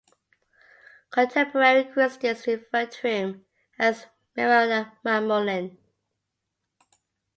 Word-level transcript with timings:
Contemporary 1.11 1.83
Christians 1.93 2.47
referred 2.47 2.89
to 2.89 3.07
him 3.07 3.45
as 3.77 4.07
Miramamolin. 4.35 5.77